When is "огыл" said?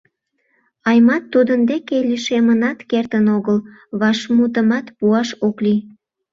3.37-3.57